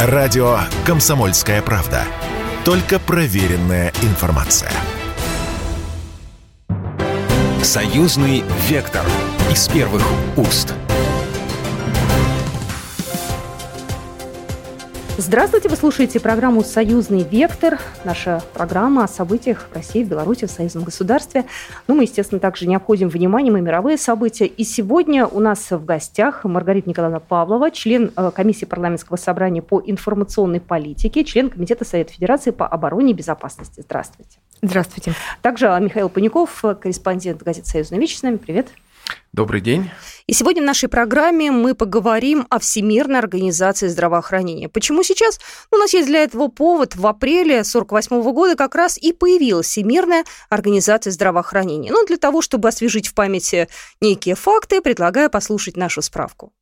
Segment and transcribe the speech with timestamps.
[0.00, 2.04] Радио «Комсомольская правда».
[2.64, 4.70] Только проверенная информация.
[7.64, 9.04] Союзный вектор
[9.50, 10.04] из первых
[10.36, 10.72] уст.
[15.20, 17.80] Здравствуйте, вы слушаете программу «Союзный вектор».
[18.04, 21.44] Наша программа о событиях в России, в Беларуси, в союзном государстве.
[21.88, 24.46] Ну, мы, естественно, также не обходим вниманием и мировые события.
[24.46, 29.82] И сегодня у нас в гостях Маргарита Николаевна Павлова, член э, комиссии парламентского собрания по
[29.84, 33.80] информационной политике, член Комитета Совета Федерации по обороне и безопасности.
[33.80, 34.38] Здравствуйте.
[34.62, 35.14] Здравствуйте.
[35.42, 38.36] Также Михаил Паников, корреспондент газеты «Союзная вещь» с нами.
[38.36, 38.68] Привет.
[39.32, 39.90] Добрый день.
[40.26, 44.68] И сегодня в нашей программе мы поговорим о Всемирной организации здравоохранения.
[44.68, 45.38] Почему сейчас?
[45.70, 46.96] Ну, у нас есть для этого повод.
[46.96, 51.90] В апреле 1948 года как раз и появилась Всемирная организация здравоохранения.
[51.92, 53.68] Ну, для того, чтобы освежить в памяти
[54.00, 56.52] некие факты, предлагаю послушать нашу справку.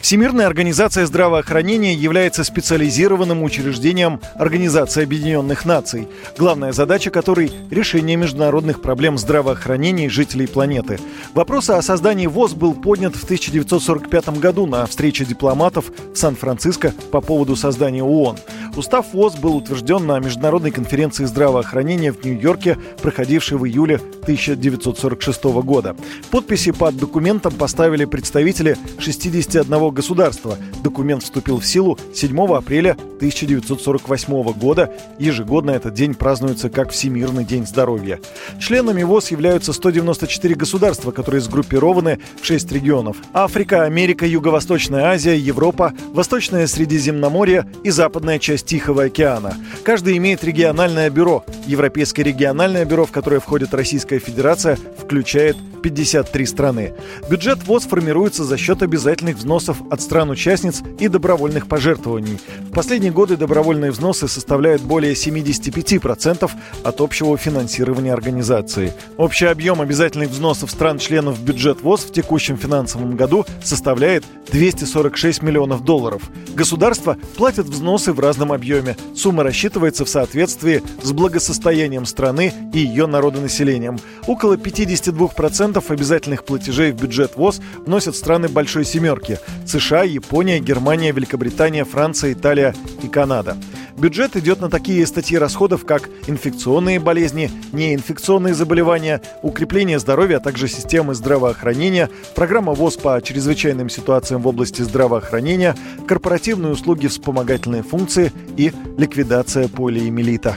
[0.00, 9.18] Всемирная организация здравоохранения является специализированным учреждением Организации Объединенных Наций, главная задача которой– решение международных проблем
[9.18, 10.98] здравоохранения жителей планеты.
[11.34, 17.20] Вопрос о создании ВОЗ был поднят в 1945 году на встрече дипломатов в Сан-Франциско по
[17.20, 18.38] поводу создания ООН.
[18.76, 25.94] Устав ВОЗ был утвержден на Международной конференции здравоохранения в Нью-Йорке, проходившей в июле 1946 года.
[26.30, 30.56] Подписи под документом поставили представители 61 государства.
[30.82, 34.92] Документ вступил в силу 7 апреля 1948 года.
[35.18, 38.20] Ежегодно этот день празднуется как Всемирный день здоровья.
[38.58, 43.16] Членами ВОЗ являются 194 государства, которые сгруппированы в 6 регионов.
[43.32, 49.56] Африка, Америка, Юго-Восточная Азия, Европа, Восточное Средиземноморье и западная часть Тихого океана.
[49.84, 51.44] Каждый имеет региональное бюро.
[51.66, 56.94] Европейское региональное бюро, в которое входит Российская Федерация, включает 53 страны.
[57.28, 62.38] Бюджет ВОЗ формируется за счет обязательных взносов от стран-участниц и добровольных пожертвований.
[62.70, 66.50] В последние годы добровольные взносы составляют более 75%
[66.84, 68.92] от общего финансирования организации.
[69.16, 75.84] Общий объем обязательных взносов стран-членов в бюджет ВОЗ в текущем финансовом году составляет 246 миллионов
[75.84, 76.22] долларов.
[76.54, 78.96] Государство платит взносы в разном объеме.
[79.14, 83.98] Сумма рассчитывается в соответствии с благосостоянием страны и ее народонаселением.
[84.26, 89.38] Около 52% обязательных платежей в бюджет ВОЗ вносят страны Большой Семерки–
[89.70, 93.56] США, Япония, Германия, Великобритания, Франция, Италия и Канада.
[93.96, 100.68] Бюджет идет на такие статьи расходов, как инфекционные болезни, неинфекционные заболевания, укрепление здоровья, а также
[100.68, 105.76] системы здравоохранения, программа ВОЗ по чрезвычайным ситуациям в области здравоохранения,
[106.08, 110.56] корпоративные услуги вспомогательные функции и ликвидация полиэмилита.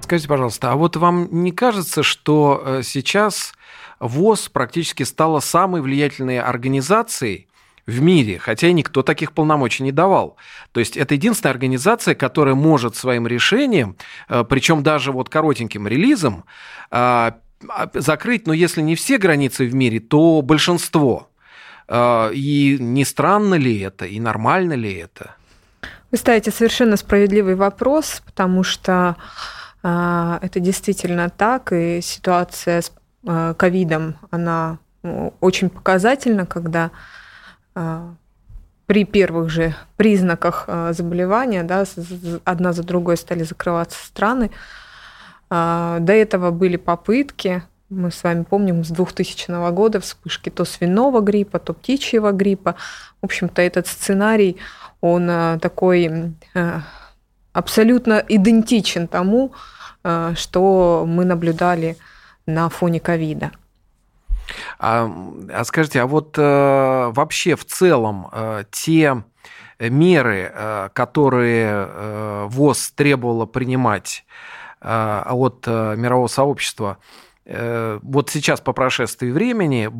[0.00, 3.52] Скажите, пожалуйста, а вот вам не кажется, что э, сейчас
[4.00, 7.46] ВОЗ практически стала самой влиятельной организацией,
[7.90, 10.36] в мире, хотя никто таких полномочий не давал.
[10.72, 13.96] То есть это единственная организация, которая может своим решением,
[14.28, 16.44] э, причем даже вот коротеньким релизом,
[16.90, 17.32] э,
[17.94, 21.28] закрыть, ну если не все границы в мире, то большинство.
[21.88, 25.34] Э, и не странно ли это, и нормально ли это?
[26.10, 29.16] Вы ставите совершенно справедливый вопрос, потому что
[29.82, 32.92] это действительно так, и ситуация с
[33.56, 34.78] ковидом, она
[35.40, 37.19] очень показательна, когда а,
[38.90, 41.84] при первых же признаках а, заболевания, да,
[42.42, 44.50] одна за другой стали закрываться страны.
[45.48, 51.20] А, до этого были попытки, мы с вами помним, с 2000 года вспышки то свиного
[51.20, 52.74] гриппа, то птичьего гриппа.
[53.22, 54.56] В общем-то, этот сценарий,
[55.00, 56.34] он такой
[57.52, 59.52] абсолютно идентичен тому,
[60.34, 61.96] что мы наблюдали
[62.46, 63.52] на фоне ковида.
[64.78, 65.10] А,
[65.52, 69.22] а скажите, а вот э, вообще в целом э, те
[69.78, 74.24] меры, э, которые э, ВОЗ требовала принимать
[74.80, 77.29] э, от э, мирового сообщества, Э,
[78.02, 79.90] вот сейчас по прошествии времени,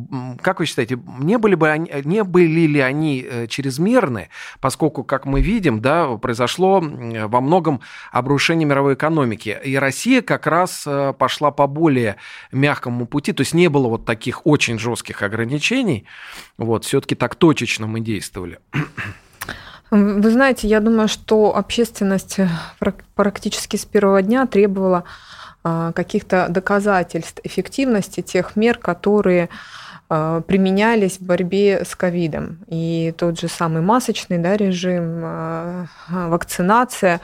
[0.41, 4.29] как вы считаете, не были, бы они, не были ли они э, чрезмерны,
[4.61, 7.81] поскольку, как мы видим, да, произошло во многом
[8.11, 12.15] обрушение мировой экономики, и Россия как раз э, пошла по более
[12.53, 16.05] мягкому пути, то есть не было вот таких очень жестких ограничений,
[16.57, 18.59] вот, все-таки так точечно мы действовали.
[19.91, 22.37] Вы знаете, я думаю, что общественность
[23.13, 25.03] практически с первого дня требовала
[25.63, 29.49] каких-то доказательств эффективности тех мер, которые
[30.13, 32.57] а, применялись в борьбе с ковидом.
[32.67, 37.21] И тот же самый масочный да, режим, а, вакцинация,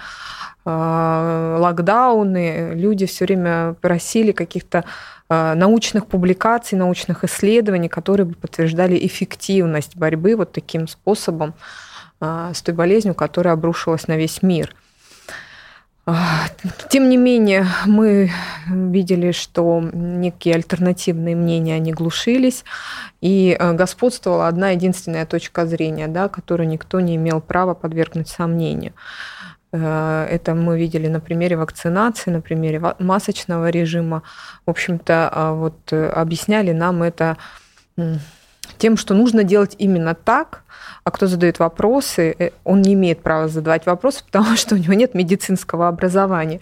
[0.63, 4.83] локдауны, люди все время просили каких-то
[5.29, 11.53] научных публикаций, научных исследований, которые бы подтверждали эффективность борьбы вот таким способом
[12.19, 14.75] с той болезнью, которая обрушилась на весь мир.
[16.89, 18.31] Тем не менее, мы
[18.67, 22.63] видели, что некие альтернативные мнения, они глушились,
[23.19, 28.93] и господствовала одна единственная точка зрения, да, которую никто не имел права подвергнуть сомнению.
[29.73, 34.23] Э, это мы видели на примере вакцинации, на примере масочного режима.
[34.65, 37.37] В общем-то, а, вот э, объясняли нам это
[38.77, 40.63] тем, что нужно делать именно так,
[41.07, 44.93] а кто задает вопросы, э, он не имеет права задавать вопросы, потому что у него
[44.93, 46.59] нет медицинского образования.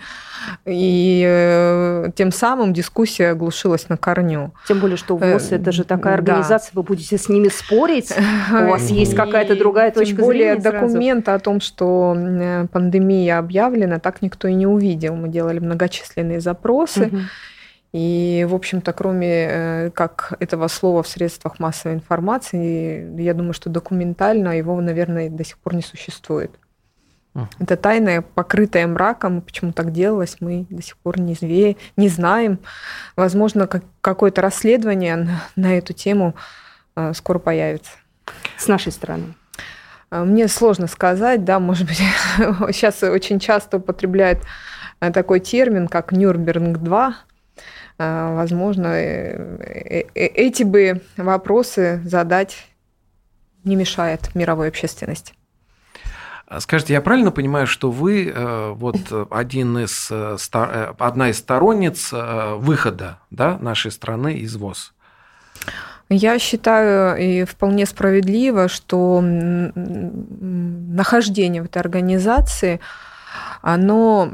[0.66, 4.54] И э, тем самым дискуссия глушилась на корню.
[4.68, 6.82] Тем более, что ВОЗ это же такая организация, да.
[6.82, 8.14] вы будете с ними спорить,
[8.52, 10.16] у вас есть какая-то другая точка зрения.
[10.16, 12.16] Тем более зрения документа о том, что
[12.72, 15.16] пандемия объявлена, так никто и не увидел.
[15.16, 17.08] Мы делали многочисленные запросы.
[17.08, 17.18] Угу.
[17.96, 23.70] И, в общем-то, кроме э, как этого слова в средствах массовой информации, я думаю, что
[23.70, 26.52] документально его, наверное, до сих пор не существует.
[27.36, 27.48] Uh-huh.
[27.58, 29.42] Это тайна, покрытая мраком.
[29.42, 31.78] Почему так делалось, мы до сих пор не, зве...
[31.96, 32.60] не знаем.
[33.16, 33.86] Возможно, как...
[34.02, 36.36] какое-то расследование на, на эту тему
[36.98, 37.92] э, скоро появится.
[38.58, 39.36] С нашей стороны.
[40.12, 42.02] Э, мне сложно сказать, да, может быть,
[42.76, 44.40] сейчас очень часто употребляют
[45.00, 47.14] такой термин, как Нюрнберг-2, а,
[47.98, 52.68] возможно, э, э, э, эти бы вопросы задать
[53.64, 55.34] не мешает мировой общественности.
[56.48, 58.32] А скажите, я правильно понимаю, что вы
[58.76, 58.98] вот
[59.32, 64.94] один из, одна из сторонниц выхода да, нашей страны из ВОЗ?
[66.08, 69.22] Я считаю и вполне справедливо, что
[70.94, 72.80] нахождение в этой организации,
[73.64, 74.30] оно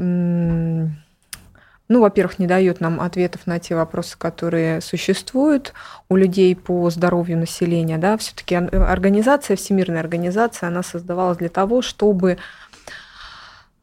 [1.91, 5.73] ну, во-первых, не дает нам ответов на те вопросы, которые существуют
[6.07, 7.97] у людей по здоровью населения.
[7.97, 8.15] Да?
[8.15, 12.37] Все-таки организация, Всемирная организация, она создавалась для того, чтобы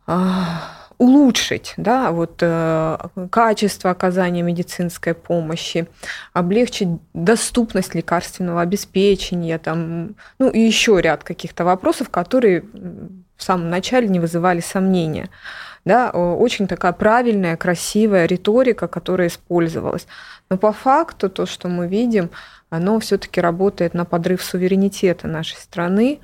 [0.06, 0.62] а,
[0.96, 2.99] улучшить да, вот, э,
[3.31, 5.87] качество оказания медицинской помощи,
[6.32, 12.64] облегчить доступность лекарственного обеспечения, там, ну и еще ряд каких-то вопросов, которые
[13.37, 15.28] в самом начале не вызывали сомнения
[15.88, 20.06] да, очень такая правильная, красивая риторика, которая использовалась.
[20.50, 22.31] Но по факту то, что мы видим,
[22.70, 26.20] оно все-таки работает на подрыв суверенитета нашей страны.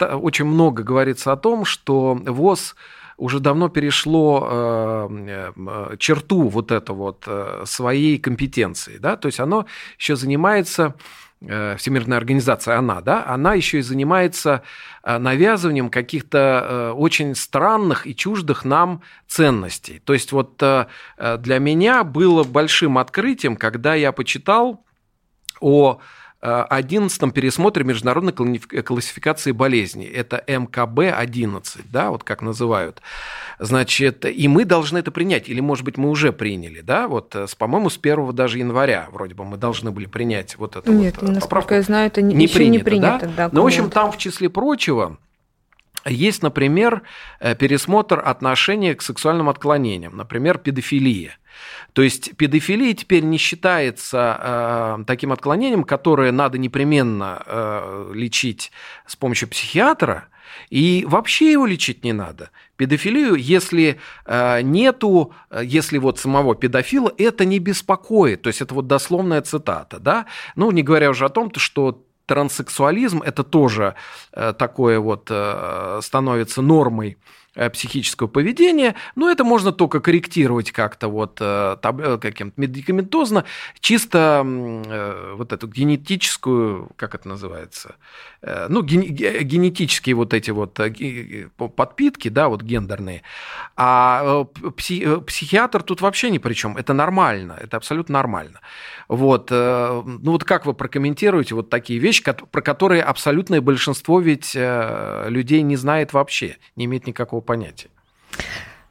[0.00, 2.74] Очень много говорится о том, что ВОЗ
[3.16, 9.38] уже давно перешло э, э, черту вот эту вот э, своей компетенции, да, то есть
[9.38, 9.66] оно
[9.98, 10.94] еще занимается
[11.40, 14.62] Всемирная организация, она, да, она еще и занимается
[15.02, 20.00] э, навязыванием каких-то э, очень странных и чуждых нам ценностей.
[20.04, 24.84] То есть вот для меня было большим открытием, когда я почитал
[25.60, 26.00] о
[26.44, 30.04] 11 пересмотре международной классификации болезней.
[30.04, 33.00] Это МКБ-11, да, вот как называют.
[33.58, 37.54] Значит, и мы должны это принять, или, может быть, мы уже приняли, да, вот, с,
[37.54, 41.30] по-моему, с 1 даже января вроде бы мы должны были принять вот это Нет, вот
[41.30, 41.74] насколько поправку.
[41.74, 43.30] я знаю, это не, не еще принято, не принято.
[43.36, 43.48] Да?
[43.50, 45.18] Но, в общем, там, в числе прочего,
[46.04, 47.02] есть, например,
[47.40, 51.38] э, пересмотр отношения к сексуальным отклонениям, например, педофилия.
[51.92, 58.72] То есть педофилия теперь не считается э, таким отклонением, которое надо непременно э, лечить
[59.06, 60.28] с помощью психиатра,
[60.70, 62.50] и вообще его лечить не надо.
[62.76, 68.42] Педофилию, если э, нету, э, если вот самого педофила, это не беспокоит.
[68.42, 70.26] То есть это вот дословная цитата, да?
[70.56, 73.94] Ну, не говоря уже о том, что транссексуализм это тоже
[74.32, 77.16] э, такое вот э, становится нормой
[77.72, 83.44] психического поведения, но это можно только корректировать как-то вот э, э, каким-то медикаментозно,
[83.80, 84.42] чисто
[85.36, 87.94] вот эту генетическую, как это называется,
[88.42, 90.80] ну, генетические вот эти вот
[91.76, 93.22] подпитки, да, вот гендерные.
[93.76, 96.76] А психиатр тут вообще ни при чем.
[96.76, 98.60] Это нормально, это абсолютно нормально.
[99.08, 99.50] Вот.
[99.50, 105.76] Ну вот как вы прокомментируете вот такие вещи, про которые абсолютное большинство ведь людей не
[105.76, 107.88] знает вообще, не имеет никакого понятия?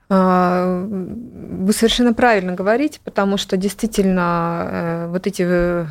[0.10, 5.86] А, вы совершенно правильно говорите, потому что действительно э, вот эти, э,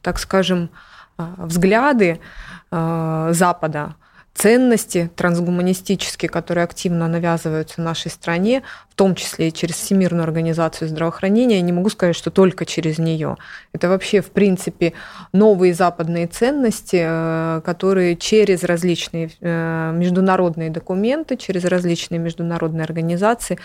[0.00, 0.70] так скажем,
[1.16, 2.20] а, взгляды
[2.70, 3.94] а, Запада,
[4.34, 11.56] ценности трансгуманистические, которые активно навязываются нашей стране, в том числе и через Всемирную организацию здравоохранения,
[11.56, 13.36] я не могу сказать, что только через нее.
[13.72, 14.92] Это вообще, в принципе,
[15.32, 23.58] новые западные ценности, э, которые через различные э, международные документы, через различные международные организации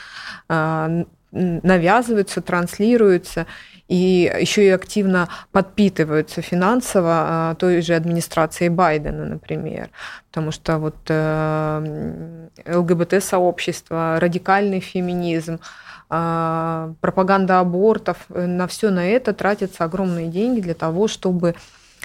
[0.50, 3.46] э, навязываются, транслируются.
[3.90, 9.90] И еще и активно подпитываются финансово а, той же администрацией Байдена, например.
[10.28, 15.60] Потому что вот э, ЛГБТ-сообщество, радикальный феминизм,
[16.08, 21.56] а, пропаганда абортов, э, на все на это тратятся огромные деньги для того, чтобы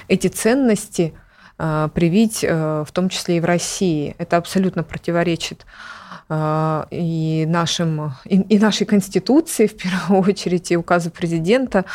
[0.07, 1.13] эти ценности
[1.59, 4.15] а, привить, э, в том числе и в России.
[4.17, 5.65] Это абсолютно противоречит
[6.29, 11.85] и, нашим, и, и нашей Конституции, в первую очередь, и указу президента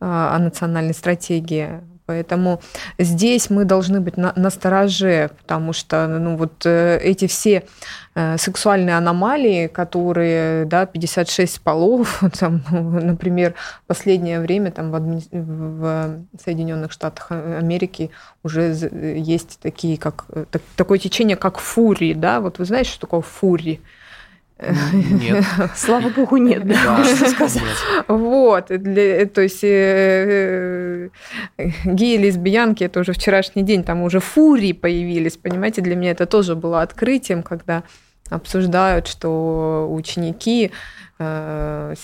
[0.00, 2.62] о национальной стратегии Поэтому
[2.98, 7.64] здесь мы должны быть на, на стороже, потому что ну, вот э, эти все
[8.14, 13.52] э, сексуальные аномалии, которые, да, 56 полов, там, например,
[13.86, 15.20] последнее время там, в, адми...
[15.30, 18.10] в Соединенных Штатах Америки
[18.42, 18.74] уже
[19.18, 23.20] есть такие, как, э, так, такое течение, как фури, да, вот вы знаете, что такое
[23.20, 23.82] фури?
[24.60, 25.44] Нет.
[25.76, 27.62] Слава богу, нет, да, сказать.
[28.08, 31.10] Вот, для, то есть э,
[31.56, 36.26] э, геи, лесбиянки, это уже вчерашний день, там уже фурии появились, понимаете, для меня это
[36.26, 37.84] тоже было открытием, когда
[38.30, 40.72] обсуждают, что ученики
[41.18, 41.94] э,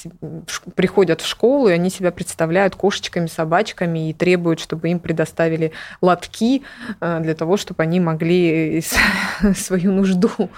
[0.74, 6.62] приходят в школу, и они себя представляют кошечками, собачками и требуют, чтобы им предоставили лотки
[7.00, 8.82] э, для того, чтобы они могли
[9.54, 10.50] свою нужду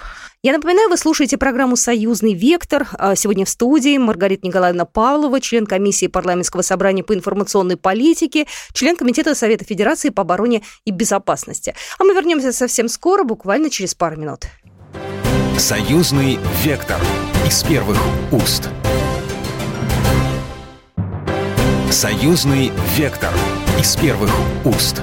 [0.43, 2.89] я напоминаю, вы слушаете программу «Союзный вектор».
[2.99, 8.97] А сегодня в студии Маргарита Николаевна Павлова, член комиссии парламентского собрания по информационной политике, член
[8.97, 11.75] Комитета Совета Федерации по обороне и безопасности.
[11.99, 14.47] А мы вернемся совсем скоро, буквально через пару минут.
[15.59, 17.01] «Союзный вектор»
[17.47, 17.99] из первых
[18.31, 18.69] уст.
[21.91, 23.33] «Союзный вектор»
[23.81, 24.31] из первых
[24.65, 25.03] уст.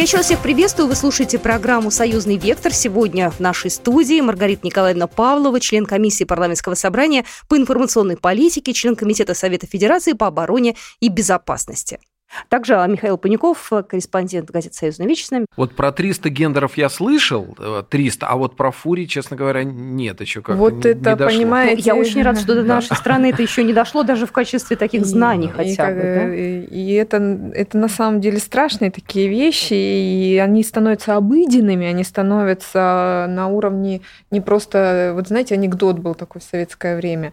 [0.00, 0.88] Я еще раз всех приветствую.
[0.88, 2.72] Вы слушаете программу «Союзный вектор».
[2.72, 8.96] Сегодня в нашей студии Маргарита Николаевна Павлова, член комиссии парламентского собрания по информационной политике, член
[8.96, 12.00] Комитета Совета Федерации по обороне и безопасности.
[12.48, 15.46] Также Михаил Паников, корреспондент газеты «Союзная вещь» с нами.
[15.56, 17.56] Вот про 300 гендеров я слышал,
[17.88, 21.16] 300, э, а вот про фури, честно говоря, нет еще как Вот не, это, не
[21.16, 21.26] дошло.
[21.26, 21.76] понимаете...
[21.76, 24.76] Ну, я очень рада, что до нашей страны это еще не дошло, даже в качестве
[24.76, 25.94] таких знаний хотя бы.
[25.94, 26.34] Да?
[26.34, 27.16] И это,
[27.54, 34.02] это на самом деле страшные такие вещи, и они становятся обыденными, они становятся на уровне
[34.30, 35.12] не просто...
[35.14, 37.32] Вот знаете, анекдот был такой в советское время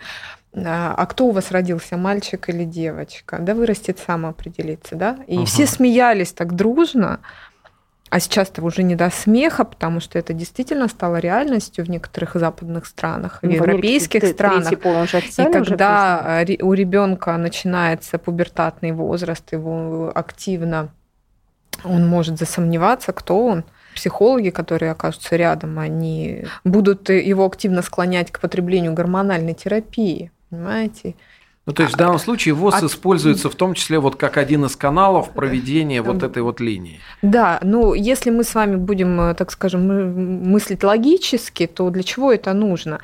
[0.66, 3.38] а, а кто у вас родился, мальчик или девочка?
[3.40, 5.18] Да, вырастет сам определиться, да?
[5.28, 5.46] И угу.
[5.46, 7.20] все смеялись так дружно,
[8.10, 12.86] а сейчас-то уже не до смеха, потому что это действительно стало реальностью в некоторых западных
[12.86, 14.80] странах, ну, в европейских в странах.
[14.80, 20.90] Пол, он же и когда у ребенка начинается пубертатный возраст, его активно
[21.84, 23.64] он может засомневаться, кто он.
[23.94, 30.32] Психологи, которые окажутся рядом, они будут его активно склонять к потреблению гормональной терапии.
[30.50, 31.16] Понимаете?
[31.68, 34.64] Ну, то есть в данном случае ВОЗ а, используется в том числе вот как один
[34.64, 37.02] из каналов проведения вот этой вот линии.
[37.22, 42.32] Да, ну если мы с вами будем, э, так скажем, мыслить логически, то для чего
[42.32, 43.00] это нужно?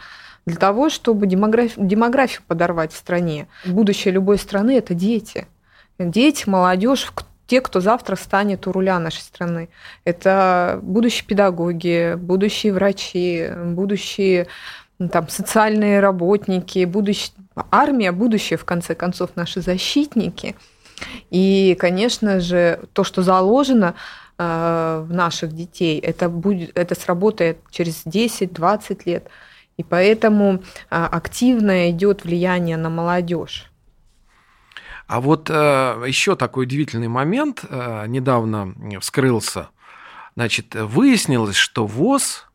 [0.45, 3.47] Для того, чтобы демографию, демографию подорвать в стране.
[3.65, 5.45] Будущее любой страны– это дети.
[5.99, 7.11] Дети, молодежь,
[7.47, 9.69] те, кто завтра станет у руля нашей страны.
[10.05, 14.47] Это будущие педагоги, будущие врачи, будущие
[15.09, 17.31] там, социальные работники, будущ...
[17.71, 20.55] армия, будущее, в конце концов, наши защитники.
[21.29, 23.95] И, конечно же, то, что заложено
[24.37, 29.27] э, в наших детей, это, будет, это сработает через 10-20 лет.
[29.77, 33.71] И поэтому э, активно идет влияние на молодежь.
[35.07, 35.53] А вот э,
[36.07, 39.69] еще такой удивительный момент э, недавно вскрылся.
[40.35, 42.47] Значит, выяснилось, что ВОЗ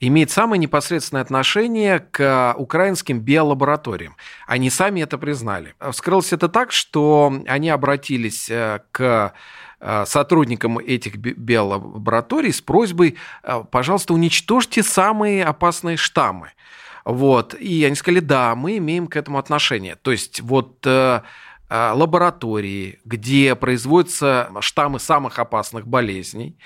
[0.00, 4.16] имеет самое непосредственное отношение к украинским биолабораториям.
[4.46, 5.74] Они сами это признали.
[5.92, 9.34] Вскрылось это так, что они обратились э, к
[9.80, 16.52] э, сотрудникам этих биолабораторий с просьбой, э, пожалуйста, уничтожьте самые опасные штаммы.
[17.04, 17.54] Вот.
[17.54, 19.96] И они сказали, да, мы имеем к этому отношение.
[19.96, 20.86] То есть вот
[21.70, 26.58] лаборатории, где производятся штаммы самых опасных болезней,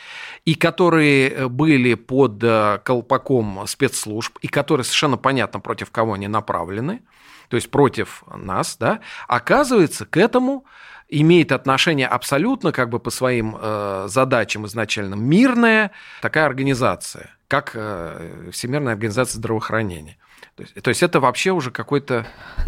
[0.45, 6.27] и которые э, были под э, колпаком спецслужб, и которые совершенно понятно, против кого они
[6.27, 7.03] направлены,
[7.49, 10.65] то есть против нас, да, оказывается, к этому
[11.09, 15.91] имеет отношение абсолютно как бы по своим э, задачам изначально мирная
[16.23, 20.17] такая организация, как э, Всемирная организация здравоохранения.
[20.57, 22.27] То есть, то есть это вообще уже какой-то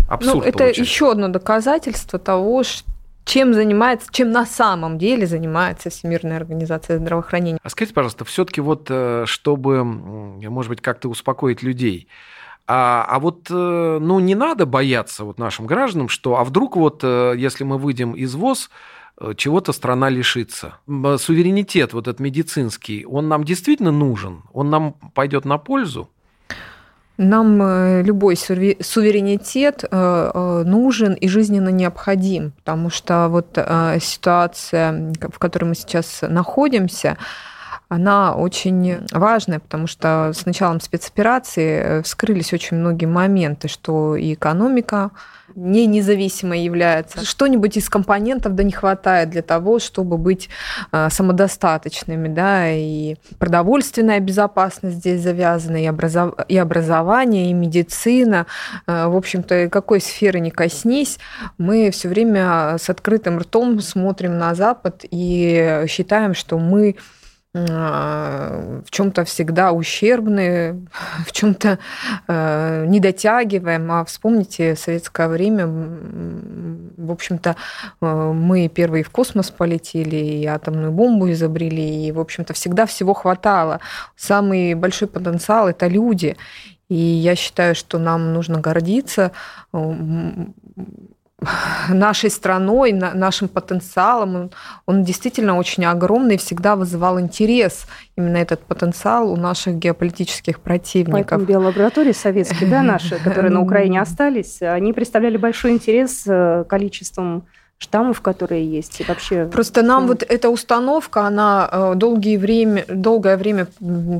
[0.08, 0.36] абсурд.
[0.36, 0.82] Ну, это получается.
[0.82, 2.88] еще одно доказательство того, что
[3.26, 7.58] чем занимается, чем на самом деле занимается Всемирная организация здравоохранения.
[7.62, 12.08] А скажите, пожалуйста, все-таки вот, э, чтобы, может быть, как-то успокоить людей,
[12.68, 17.00] А, а вот, э, ну, не надо бояться вот нашим гражданам, что, а вдруг вот,
[17.04, 18.70] э, если мы выйдем из ВОЗ,
[19.36, 20.74] чего-то страна лишится.
[20.86, 24.42] Суверенитет вот этот медицинский, он нам действительно нужен?
[24.52, 26.10] Он нам пойдет на пользу?
[27.18, 33.58] Нам любой суверенитет нужен и жизненно необходим, потому что вот
[34.00, 37.16] ситуация, в которой мы сейчас находимся,
[37.88, 44.34] она очень важная, потому что с началом спецоперации э, вскрылись очень многие моменты, что и
[44.34, 45.12] экономика
[45.54, 47.24] не независимой является.
[47.24, 50.48] Что-нибудь из компонентов да не хватает для того, чтобы быть
[50.90, 56.34] э, самодостаточными, да, и продовольственная безопасность здесь завязана, и, образов...
[56.48, 58.46] и образование, и медицина.
[58.88, 61.18] Э, в общем-то, какой сферы не коснись,
[61.56, 66.96] мы все время с открытым ртом смотрим на Запад и считаем, что мы
[67.64, 70.86] в чем-то всегда ущербны,
[71.26, 71.78] в чем-то
[72.28, 73.90] э, не дотягиваем.
[73.92, 77.56] А вспомните советское время, в общем-то,
[78.00, 83.14] э, мы первые в космос полетели, и атомную бомбу изобрели, и, в общем-то, всегда всего
[83.14, 83.80] хватало.
[84.16, 86.36] Самый большой потенциал– это люди.
[86.88, 89.32] И я считаю, что нам нужно гордиться
[91.90, 94.34] нашей страной, нашим потенциалом.
[94.34, 94.50] Он,
[94.86, 101.28] он действительно очень огромный и всегда вызывал интерес именно этот потенциал у наших геополитических противников.
[101.28, 107.46] Поэтому биолаборатории советские, да, наши, которые на Украине остались, они представляли большой интерес э, количеством
[107.78, 109.44] штаммов, которые есть, и вообще...
[109.44, 113.66] Просто нам вот эта установка, она э, долгие время, долгое время,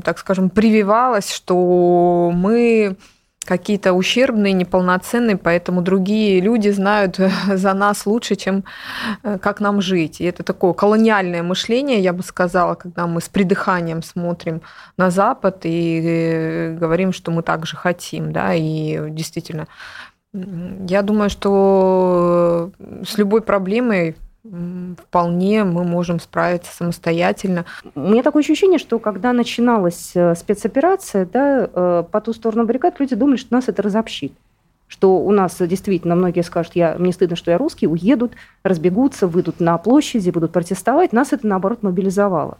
[0.03, 2.95] так скажем, прививалась, что мы
[3.47, 8.63] какие-то ущербные, неполноценные, поэтому другие люди знают за нас лучше, чем
[9.23, 10.21] э, как нам жить.
[10.21, 14.61] И это такое колониальное мышление, я бы сказала, когда мы с придыханием смотрим
[14.97, 19.67] на Запад и э, говорим, что мы так же хотим, да, и действительно,
[20.33, 22.71] я думаю, что
[23.07, 24.15] с любой проблемой
[24.97, 27.65] вполне мы можем справиться самостоятельно.
[27.95, 32.99] У меня такое ощущение, что когда начиналась э, спецоперация, да, э, по ту сторону баррикад
[32.99, 34.33] люди думали, что нас это разобщит
[34.87, 38.33] что у нас действительно многие скажут, я, мне стыдно, что я русский, уедут,
[38.63, 41.11] разбегутся, выйдут на площади, будут протестовать.
[41.11, 42.57] Нас это, наоборот, мобилизовало.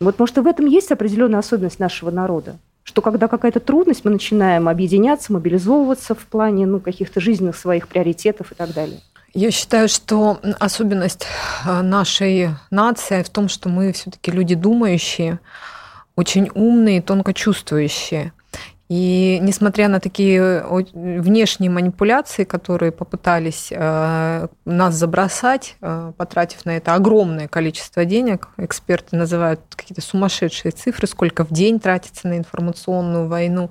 [0.00, 4.12] Вот, может, и в этом есть определенная особенность нашего народа, что когда какая-то трудность, мы
[4.12, 9.00] начинаем объединяться, мобилизовываться в плане ну, каких-то жизненных своих приоритетов и так далее.
[9.38, 11.24] Я считаю, что особенность
[11.64, 15.38] э, нашей нации в том, что мы все-таки люди думающие,
[16.16, 18.32] очень умные, тонко чувствующие.
[18.88, 26.94] И несмотря на такие внешние манипуляции, которые попытались э, нас забросать, э, потратив на это
[26.94, 33.70] огромное количество денег, эксперты называют какие-то сумасшедшие цифры, сколько в день тратится на информационную войну.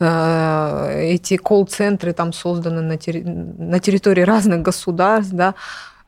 [0.00, 2.98] Э, эти колл-центры там созданы на
[3.78, 5.54] территории разных государств, да,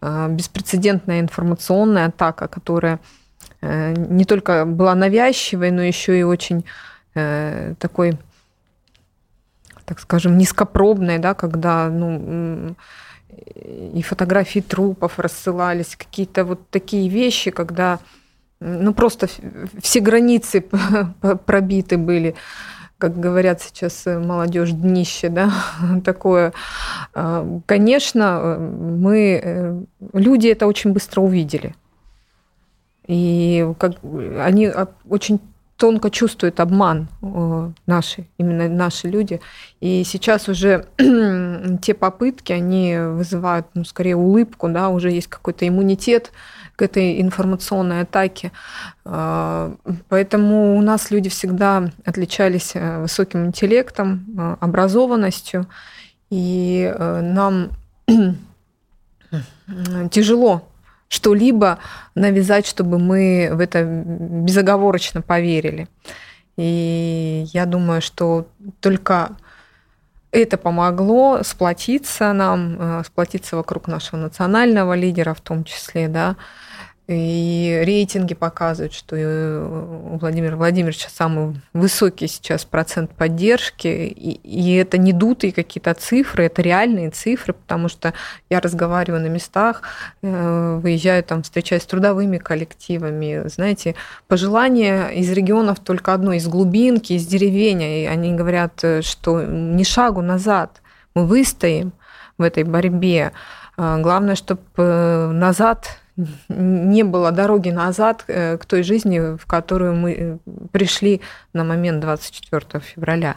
[0.00, 2.98] беспрецедентная информационная атака, которая
[3.61, 6.64] не только была навязчивой, но еще и очень
[7.14, 8.18] такой
[9.84, 12.74] так скажем, низкопробной, да, когда ну,
[13.56, 17.98] и фотографии трупов рассылались, какие-то вот такие вещи, когда
[18.60, 19.28] ну, просто
[19.80, 20.64] все границы
[21.46, 22.34] пробиты были
[23.02, 25.52] как говорят сейчас э, молодежь, днище, да,
[26.04, 26.52] такое.
[27.14, 31.74] А, конечно, мы, э, люди это очень быстро увидели.
[33.08, 33.94] И как,
[34.38, 35.40] они а, очень
[35.82, 39.40] тонко чувствуют обман э, наши, именно наши люди.
[39.80, 40.86] И сейчас уже
[41.82, 46.30] те попытки, они вызывают, ну, скорее, улыбку, да, уже есть какой-то иммунитет
[46.76, 48.52] к этой информационной атаке.
[49.04, 49.74] Э,
[50.08, 55.66] поэтому у нас люди всегда отличались э, высоким интеллектом, образованностью,
[56.30, 57.70] и нам
[60.12, 60.62] тяжело
[61.12, 61.79] что-либо
[62.14, 65.87] навязать, чтобы мы в это безоговорочно поверили.
[66.57, 68.46] И я думаю, что
[68.81, 69.37] только
[70.31, 76.37] это помогло сплотиться нам, э, сплотиться вокруг нашего национального лидера в том числе, да,
[77.08, 83.88] и рейтинги показывают, что э, у Владимира Владимировича самый высокий сейчас процент поддержки.
[83.88, 88.14] И, и это не дутые какие-то цифры, это реальные цифры, потому что
[88.50, 89.82] я разговариваю на местах,
[90.22, 93.48] э, выезжаю там, встречаюсь с трудовыми коллективами.
[93.48, 93.96] Знаете,
[94.28, 97.82] пожелание из регионов только одно, из глубинки, из деревень.
[97.82, 100.80] И они говорят, э, что ни шагу назад
[101.16, 101.92] мы выстоим
[102.38, 103.32] в этой борьбе.
[103.76, 106.01] Главное, чтобы назад
[106.48, 110.38] не было дороги назад э, к той жизни, в которую мы э,
[110.70, 111.20] пришли
[111.53, 113.37] на момент 24 февраля.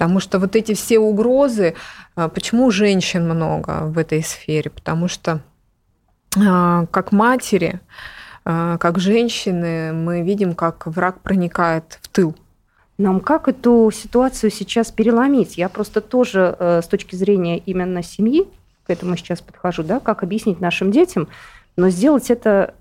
[0.00, 1.74] Потому что вот эти все угрозы,
[2.14, 4.70] а, почему женщин много в этой сфере?
[4.70, 5.42] Потому что
[6.38, 7.80] а, как матери,
[8.46, 12.34] а, как женщины, мы видим, как враг проникает в тыл.
[12.96, 15.58] Нам как эту ситуацию сейчас переломить?
[15.58, 18.48] Я просто тоже э, с точки зрения именно семьи
[18.86, 21.28] к этому сейчас подхожу, да, как объяснить нашим детям,
[21.80, 22.74] но сделать это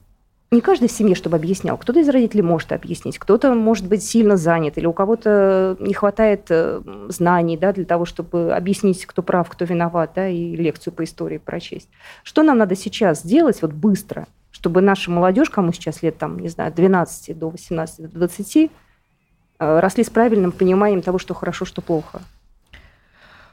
[0.51, 1.77] не каждый в семье, чтобы объяснял.
[1.77, 6.47] Кто-то из родителей может объяснить, кто-то может быть сильно занят, или у кого-то не хватает
[6.49, 11.03] э, знаний да, для того, чтобы объяснить, кто прав, кто виноват, да, и лекцию по
[11.03, 11.87] истории прочесть.
[12.23, 16.49] Что нам надо сейчас сделать вот быстро, чтобы наша молодежь, кому сейчас лет, там, не
[16.49, 18.71] знаю, 12 до 18, до 20,
[19.59, 22.21] э, росли с правильным пониманием того, что хорошо, что плохо?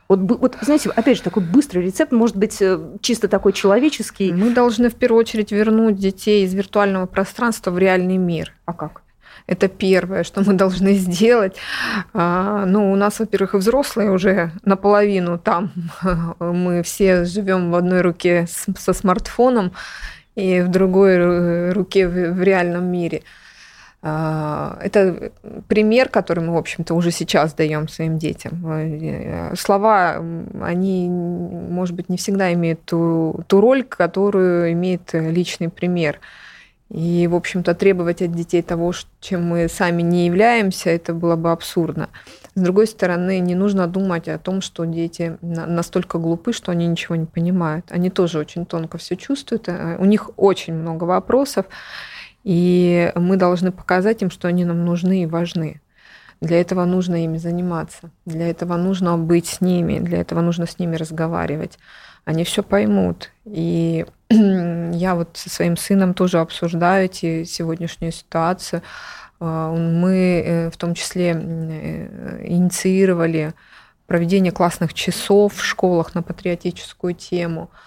[0.08, 4.32] Вот, вот, знаете, опять же, такой быстрый рецепт, может быть, э, чисто такой человеческий.
[4.32, 8.52] Мы должны в первую очередь вернуть детей из виртуального пространства в реальный мир.
[8.66, 9.02] А как?
[9.46, 11.56] Это первое, что мы должны сделать.
[12.12, 15.72] А, ну, у нас, во-первых, и взрослые уже наполовину там.
[16.40, 19.72] Мы все живем в одной руке со смартфоном
[20.34, 23.22] и в другой руке в реальном мире.
[24.08, 25.32] А, это
[25.66, 28.64] пример, который мы, в общем-то, уже сейчас даем своим детям.
[28.64, 30.22] Э, слова,
[30.62, 36.20] они, может быть, не всегда имеют ту, ту роль, которую имеет личный пример.
[36.88, 41.50] И, в общем-то, требовать от детей того, чем мы сами не являемся, это было бы
[41.50, 42.08] абсурдно.
[42.54, 47.16] С другой стороны, не нужно думать о том, что дети настолько глупы, что они ничего
[47.16, 47.86] не понимают.
[47.90, 51.66] Они тоже очень тонко все чувствуют, э, у них очень много вопросов.
[52.46, 55.80] И мы должны показать им, что они нам нужны и важны.
[56.40, 60.78] Для этого нужно ими заниматься, для этого нужно быть с ними, для этого нужно с
[60.78, 61.76] ними разговаривать.
[62.24, 63.32] Они все поймут.
[63.46, 68.82] И я вот со своим сыном тоже обсуждаю эти сегодняшнюю ситуацию.
[69.40, 73.54] А, мы э, в том числе э, инициировали
[74.06, 77.72] проведение классных часов в школах на патриотическую тему–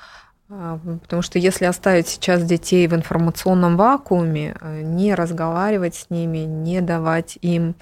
[0.50, 6.82] потому что если оставить сейчас детей в информационном вакууме, э, не разговаривать с ними, не
[6.82, 7.76] давать им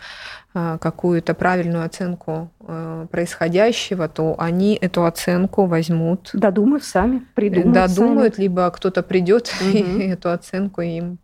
[0.53, 6.32] а, какую-то правильную оценку э, происходящего, то они эту оценку возьмут.
[6.34, 8.43] Додумают сами, придумают Додумают, сами.
[8.43, 9.69] либо кто-то придет угу.
[9.77, 11.19] и эту оценку им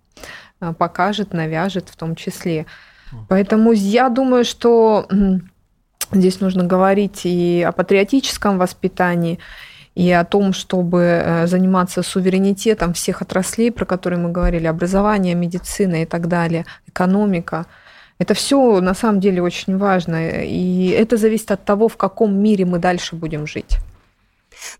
[0.61, 2.67] а, покажет, навяжет в том числе.
[3.27, 5.07] Поэтому я думаю, что
[6.11, 9.39] здесь нужно говорить и о патриотическом воспитании,
[9.95, 16.03] и о том, чтобы э, заниматься суверенитетом всех отраслей, про которые мы говорили, образование, медицина
[16.03, 17.65] и так далее, экономика.
[18.17, 20.43] Это все на самом деле очень важно.
[20.43, 23.77] И это зависит от того, в каком мире мы дальше будем жить.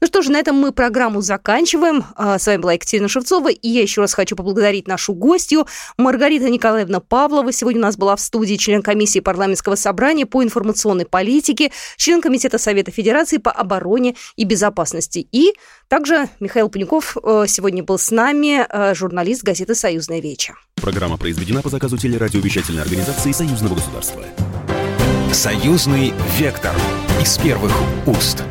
[0.01, 2.05] Ну что ж, на этом мы программу заканчиваем.
[2.15, 5.67] А, с вами была Екатерина Шевцова, и я еще раз хочу поблагодарить нашу гостью
[5.97, 7.51] Маргарита Николаевна Павлова.
[7.51, 12.57] Сегодня у нас была в студии член комиссии парламентского собрания по информационной политике, член Комитета
[12.57, 15.27] Совета Федерации по обороне и безопасности.
[15.31, 15.53] И
[15.87, 20.55] также Михаил Панюков э, сегодня был с нами, э, журналист газеты «Союзная веча».
[20.75, 24.23] Программа произведена по заказу телерадиовещательной организации Союзного государства.
[25.31, 26.75] Союзный вектор
[27.21, 27.71] из первых
[28.05, 28.43] уст.